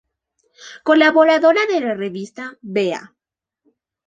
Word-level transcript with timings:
Colaboradora 0.83 1.67
de 1.73 1.79
la 1.81 1.93
revista 1.93 2.57
Vea. 2.63 3.13